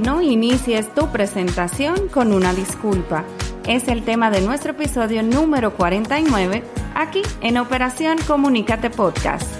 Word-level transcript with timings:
No 0.00 0.22
inicies 0.22 0.94
tu 0.94 1.08
presentación 1.08 2.08
con 2.08 2.32
una 2.32 2.54
disculpa. 2.54 3.22
Es 3.68 3.86
el 3.86 4.02
tema 4.02 4.30
de 4.30 4.40
nuestro 4.40 4.70
episodio 4.70 5.22
número 5.22 5.74
49 5.74 6.62
aquí 6.94 7.20
en 7.42 7.58
Operación 7.58 8.16
Comunícate 8.26 8.88
Podcast. 8.88 9.59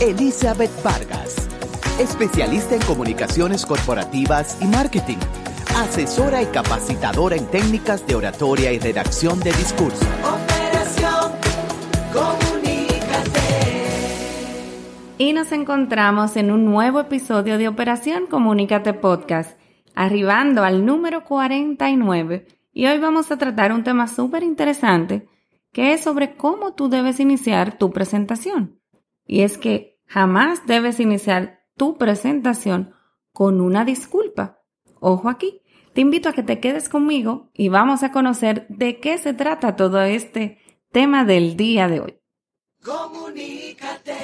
Elizabeth 0.00 0.70
Vargas, 0.84 1.48
especialista 1.98 2.76
en 2.76 2.82
comunicaciones 2.82 3.66
corporativas 3.66 4.56
y 4.62 4.66
marketing, 4.66 5.16
asesora 5.76 6.40
y 6.42 6.46
capacitadora 6.46 7.34
en 7.34 7.46
técnicas 7.46 8.06
de 8.06 8.14
oratoria 8.14 8.72
y 8.72 8.78
redacción 8.78 9.40
de 9.40 9.52
discurso. 9.52 10.06
Operación 10.22 11.32
Comunícate. 12.12 13.40
Y 15.18 15.32
nos 15.32 15.50
encontramos 15.50 16.36
en 16.36 16.52
un 16.52 16.64
nuevo 16.64 17.00
episodio 17.00 17.58
de 17.58 17.66
Operación 17.66 18.26
Comunícate 18.26 18.94
Podcast, 18.94 19.58
arribando 19.96 20.62
al 20.62 20.86
número 20.86 21.24
49. 21.24 22.46
Y 22.72 22.86
hoy 22.86 22.98
vamos 22.98 23.32
a 23.32 23.38
tratar 23.38 23.72
un 23.72 23.82
tema 23.82 24.06
súper 24.06 24.44
interesante, 24.44 25.26
que 25.72 25.92
es 25.92 26.02
sobre 26.02 26.36
cómo 26.36 26.74
tú 26.74 26.88
debes 26.88 27.20
iniciar 27.20 27.78
tu 27.78 27.90
presentación. 27.90 28.80
Y 29.26 29.42
es 29.42 29.58
que 29.58 30.00
jamás 30.06 30.66
debes 30.66 31.00
iniciar 31.00 31.60
tu 31.76 31.98
presentación 31.98 32.94
con 33.32 33.60
una 33.60 33.84
disculpa. 33.84 34.62
Ojo 35.00 35.28
aquí, 35.28 35.62
te 35.92 36.00
invito 36.00 36.28
a 36.28 36.32
que 36.32 36.42
te 36.42 36.60
quedes 36.60 36.88
conmigo 36.88 37.50
y 37.54 37.68
vamos 37.68 38.02
a 38.02 38.12
conocer 38.12 38.66
de 38.68 39.00
qué 39.00 39.18
se 39.18 39.34
trata 39.34 39.76
todo 39.76 40.00
este 40.02 40.58
tema 40.90 41.24
del 41.24 41.56
día 41.56 41.88
de 41.88 42.00
hoy. 42.00 42.18
Comunícate. 42.84 44.16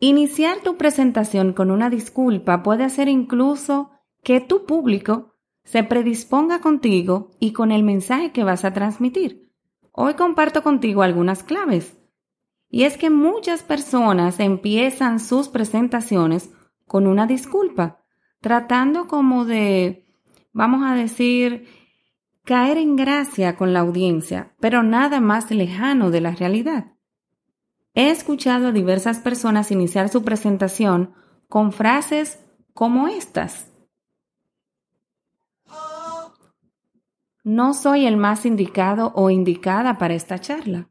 Iniciar 0.00 0.60
tu 0.62 0.76
presentación 0.76 1.52
con 1.52 1.70
una 1.70 1.88
disculpa 1.88 2.62
puede 2.62 2.84
hacer 2.84 3.08
incluso 3.08 3.90
que 4.22 4.40
tu 4.40 4.66
público 4.66 5.34
se 5.64 5.82
predisponga 5.82 6.60
contigo 6.60 7.30
y 7.40 7.52
con 7.52 7.72
el 7.72 7.82
mensaje 7.82 8.32
que 8.32 8.44
vas 8.44 8.64
a 8.64 8.72
transmitir. 8.72 9.43
Hoy 9.96 10.14
comparto 10.14 10.64
contigo 10.64 11.02
algunas 11.02 11.44
claves 11.44 11.96
y 12.68 12.82
es 12.82 12.96
que 12.96 13.10
muchas 13.10 13.62
personas 13.62 14.40
empiezan 14.40 15.20
sus 15.20 15.46
presentaciones 15.48 16.50
con 16.84 17.06
una 17.06 17.28
disculpa, 17.28 18.00
tratando 18.40 19.06
como 19.06 19.44
de, 19.44 20.04
vamos 20.52 20.82
a 20.84 20.96
decir, 20.96 21.68
caer 22.44 22.76
en 22.76 22.96
gracia 22.96 23.54
con 23.54 23.72
la 23.72 23.80
audiencia, 23.80 24.52
pero 24.58 24.82
nada 24.82 25.20
más 25.20 25.52
lejano 25.52 26.10
de 26.10 26.20
la 26.20 26.32
realidad. 26.32 26.86
He 27.94 28.10
escuchado 28.10 28.68
a 28.68 28.72
diversas 28.72 29.20
personas 29.20 29.70
iniciar 29.70 30.08
su 30.08 30.24
presentación 30.24 31.14
con 31.48 31.70
frases 31.70 32.44
como 32.72 33.06
estas. 33.06 33.70
No 37.44 37.74
soy 37.74 38.06
el 38.06 38.16
más 38.16 38.44
indicado 38.44 39.12
o 39.14 39.30
indicada 39.30 39.96
para 39.98 40.14
esta 40.14 40.40
charla 40.40 40.88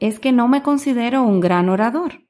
es 0.00 0.18
que 0.18 0.32
no 0.32 0.48
me 0.48 0.62
considero 0.62 1.22
un 1.22 1.40
gran 1.40 1.68
orador. 1.68 2.24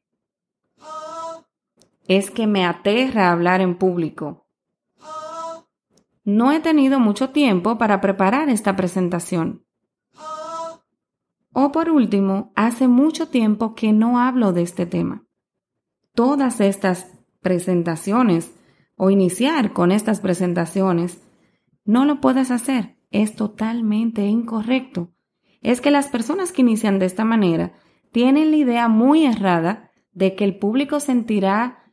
Es 2.07 2.31
que 2.31 2.49
me 2.49 2.67
aterra 2.67 3.31
hablar 3.31 3.61
en 3.61 3.79
público. 3.79 4.47
No 6.25 6.53
he 6.53 6.61
tenido 6.61 6.99
mucho 6.99 7.31
tiempo 7.31 7.79
para 7.79 8.01
preparar 8.01 8.49
esta 8.49 8.77
presentación. 8.77 9.65
O 11.53 11.73
por 11.73 11.91
último, 11.91 12.53
hace 12.57 12.89
mucho 12.89 13.29
tiempo 13.29 13.75
que 13.75 13.93
no 13.93 14.19
hablo 14.19 14.53
de 14.53 14.63
este 14.63 14.87
tema. 14.87 15.25
Todas 16.15 16.61
estas 16.61 17.07
presentaciones 17.41 18.53
o 18.97 19.11
iniciar 19.11 19.73
con 19.73 19.93
estas 19.93 20.21
presentaciones, 20.21 21.21
no 21.85 22.05
lo 22.05 22.21
puedes 22.21 22.51
hacer. 22.51 22.97
Es 23.11 23.35
totalmente 23.35 24.27
incorrecto 24.27 25.11
es 25.63 25.81
que 25.81 25.91
las 25.91 26.09
personas 26.09 26.53
que 26.53 26.63
inician 26.63 26.99
de 26.99 27.07
esta 27.07 27.25
manera 27.25 27.73
tienen 28.13 28.51
la 28.51 28.57
idea 28.57 28.89
muy 28.89 29.27
errada 29.27 29.91
de 30.13 30.35
que 30.35 30.45
el 30.45 30.59
público 30.59 31.01
sentirá 31.01 31.93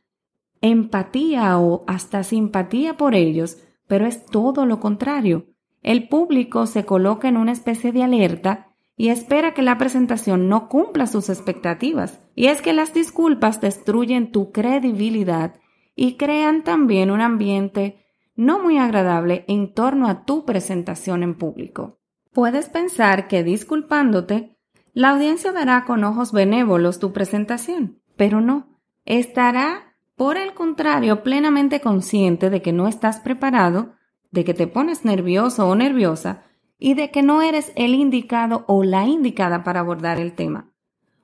empatía 0.60 1.58
o 1.58 1.84
hasta 1.86 2.24
simpatía 2.24 2.96
por 2.96 3.14
ellos, 3.14 3.58
pero 3.86 4.06
es 4.06 4.26
todo 4.26 4.66
lo 4.66 4.80
contrario. 4.80 5.46
El 5.82 6.08
público 6.08 6.66
se 6.66 6.84
coloca 6.84 7.28
en 7.28 7.36
una 7.36 7.52
especie 7.52 7.92
de 7.92 8.02
alerta 8.02 8.74
y 8.96 9.10
espera 9.10 9.54
que 9.54 9.62
la 9.62 9.78
presentación 9.78 10.48
no 10.48 10.68
cumpla 10.68 11.06
sus 11.06 11.28
expectativas. 11.28 12.20
Y 12.34 12.46
es 12.46 12.62
que 12.62 12.72
las 12.72 12.92
disculpas 12.92 13.60
destruyen 13.60 14.32
tu 14.32 14.50
credibilidad 14.50 15.54
y 15.94 16.16
crean 16.16 16.64
también 16.64 17.12
un 17.12 17.20
ambiente 17.20 18.04
no 18.38 18.60
muy 18.60 18.78
agradable 18.78 19.44
en 19.48 19.74
torno 19.74 20.06
a 20.06 20.24
tu 20.24 20.44
presentación 20.44 21.24
en 21.24 21.34
público. 21.34 21.98
Puedes 22.32 22.68
pensar 22.68 23.26
que 23.26 23.42
disculpándote, 23.42 24.56
la 24.92 25.10
audiencia 25.10 25.50
verá 25.50 25.84
con 25.84 26.04
ojos 26.04 26.30
benévolos 26.30 27.00
tu 27.00 27.12
presentación, 27.12 28.00
pero 28.16 28.40
no. 28.40 28.78
Estará, 29.04 29.96
por 30.14 30.36
el 30.36 30.54
contrario, 30.54 31.24
plenamente 31.24 31.80
consciente 31.80 32.48
de 32.48 32.62
que 32.62 32.72
no 32.72 32.86
estás 32.86 33.18
preparado, 33.18 33.94
de 34.30 34.44
que 34.44 34.54
te 34.54 34.68
pones 34.68 35.04
nervioso 35.04 35.68
o 35.68 35.74
nerviosa 35.74 36.44
y 36.78 36.94
de 36.94 37.10
que 37.10 37.24
no 37.24 37.42
eres 37.42 37.72
el 37.74 37.92
indicado 37.92 38.64
o 38.68 38.84
la 38.84 39.04
indicada 39.04 39.64
para 39.64 39.80
abordar 39.80 40.20
el 40.20 40.34
tema. 40.34 40.70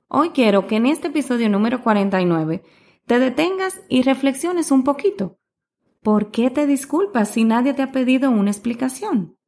Hoy 0.09 0.31
quiero 0.31 0.67
que 0.67 0.75
en 0.75 0.85
este 0.85 1.07
episodio 1.07 1.47
número 1.47 1.81
49 1.81 2.61
te 3.05 3.19
detengas 3.19 3.79
y 3.87 4.01
reflexiones 4.01 4.69
un 4.69 4.83
poquito. 4.83 5.37
¿Por 6.05 6.29
qué 6.29 6.51
te 6.51 6.67
disculpas 6.67 7.31
si 7.31 7.45
nadie 7.45 7.73
te 7.73 7.81
ha 7.81 7.91
pedido 7.91 8.29
una 8.29 8.51
explicación? 8.51 9.39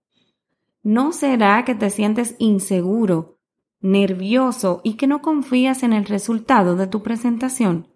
¿No 0.81 1.11
será 1.11 1.63
que 1.65 1.75
te 1.75 1.91
sientes 1.91 2.35
inseguro, 2.39 3.37
nervioso 3.79 4.81
y 4.83 4.95
que 4.95 5.05
no 5.05 5.21
confías 5.21 5.83
en 5.83 5.93
el 5.93 6.05
resultado 6.05 6.75
de 6.75 6.87
tu 6.87 7.03
presentación? 7.03 7.93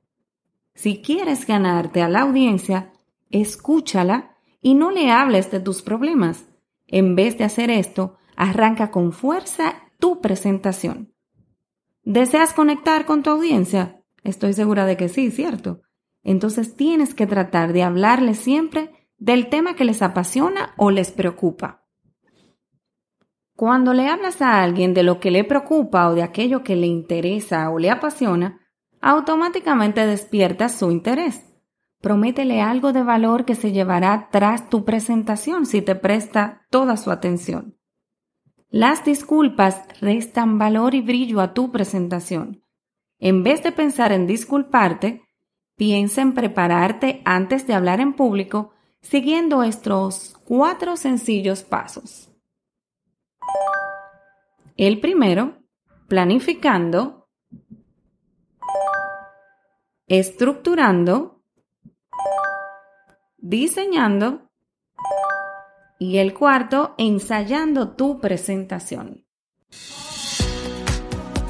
Si 0.76 1.02
quieres 1.02 1.48
ganarte 1.48 2.04
a 2.04 2.08
la 2.08 2.22
audiencia, 2.22 2.94
escúchala 3.32 4.38
y 4.62 4.76
no 4.76 4.92
le 4.92 5.10
hables 5.10 5.50
de 5.50 5.60
tus 5.60 5.82
problemas. 5.82 6.46
En 6.86 7.16
vez 7.16 7.40
de 7.40 7.46
hacer 7.46 7.72
esto, 7.72 8.18
arranca 8.36 8.92
con 8.92 9.12
fuerza 9.12 9.74
tu 9.98 10.22
presentación. 10.22 11.12
¿Deseas 12.04 12.54
conectar 12.54 13.08
con 13.08 13.24
tu 13.24 13.32
audiencia? 13.32 14.04
Estoy 14.24 14.54
segura 14.54 14.86
de 14.86 14.98
que 14.98 15.10
sí, 15.10 15.32
¿cierto? 15.32 15.82
Entonces 16.24 16.76
tienes 16.76 17.14
que 17.14 17.28
tratar 17.28 17.74
de 17.74 17.84
hablarles 17.84 18.38
siempre 18.38 18.92
del 19.18 19.50
tema 19.50 19.76
que 19.76 19.86
les 19.86 20.02
apasiona 20.02 20.74
o 20.78 20.92
les 20.92 21.12
preocupa. 21.12 21.86
Cuando 23.56 23.94
le 23.94 24.08
hablas 24.08 24.42
a 24.42 24.64
alguien 24.64 24.94
de 24.94 25.04
lo 25.04 25.20
que 25.20 25.30
le 25.30 25.44
preocupa 25.44 26.10
o 26.10 26.16
de 26.16 26.24
aquello 26.24 26.64
que 26.64 26.76
le 26.76 26.88
interesa 26.88 27.70
o 27.70 27.78
le 27.78 27.92
apasiona, 27.92 28.60
automáticamente 29.02 30.06
despiertas 30.06 30.74
su 30.74 30.92
interés. 30.92 31.46
Prométele 32.02 32.62
algo 32.62 32.94
de 32.94 33.04
valor 33.04 33.46
que 33.46 33.54
se 33.54 33.72
llevará 33.72 34.30
tras 34.32 34.70
tu 34.70 34.86
presentación 34.86 35.68
si 35.68 35.84
te 35.84 35.94
presta 35.94 36.66
toda 36.72 36.98
su 36.98 37.12
atención. 37.12 37.78
Las 38.70 39.06
disculpas 39.06 39.84
restan 40.00 40.58
valor 40.58 40.96
y 40.96 41.02
brillo 41.02 41.42
a 41.42 41.54
tu 41.54 41.72
presentación. 41.72 42.64
En 43.20 43.44
vez 43.44 43.62
de 43.62 43.72
pensar 43.72 44.12
en 44.12 44.26
disculparte, 44.26 45.22
piensa 45.82 46.22
en 46.22 46.36
prepararte 46.36 47.24
antes 47.26 47.66
de 47.66 47.74
hablar 47.74 48.02
en 48.02 48.14
público 48.14 48.72
siguiendo 49.02 49.64
estos 49.64 50.36
cuatro 50.46 50.96
sencillos 50.96 51.64
pasos. 51.64 52.30
El 54.78 55.00
primero, 55.00 55.58
planificando, 56.08 57.28
estructurando, 60.06 61.42
diseñando 63.40 64.52
y 65.98 66.20
el 66.20 66.36
cuarto, 66.36 66.94
ensayando 67.00 67.96
tu 67.96 68.20
presentación. 68.20 69.26